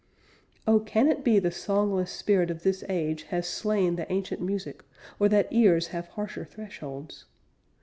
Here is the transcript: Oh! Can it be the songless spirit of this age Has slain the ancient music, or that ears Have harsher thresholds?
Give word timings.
Oh! 0.65 0.79
Can 0.79 1.07
it 1.09 1.23
be 1.23 1.37
the 1.37 1.51
songless 1.51 2.09
spirit 2.09 2.49
of 2.49 2.63
this 2.63 2.83
age 2.89 3.25
Has 3.25 3.47
slain 3.47 3.97
the 3.97 4.11
ancient 4.11 4.41
music, 4.41 4.83
or 5.19 5.29
that 5.29 5.47
ears 5.53 5.89
Have 5.89 6.07
harsher 6.07 6.43
thresholds? 6.43 7.25